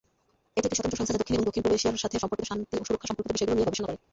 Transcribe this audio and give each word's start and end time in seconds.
এটি 0.57 0.65
একটি 0.67 0.77
স্বতন্ত্র 0.77 0.97
সংস্থা, 0.99 1.13
যা 1.15 1.21
দক্ষিণ 1.21 1.35
এবং 1.37 1.45
দক্ষিণ-পূর্ব 1.47 1.75
এশিয়ার 1.77 2.01
সাথে 2.03 2.17
সম্পর্কিত 2.21 2.45
শান্তি 2.51 2.75
ও 2.79 2.83
সুরক্ষা 2.87 3.07
সম্পর্কিত 3.09 3.31
বিষয়গুলো 3.35 3.55
নিয়ে 3.55 3.67
গবেষণা 3.69 3.87
করে। 3.89 3.99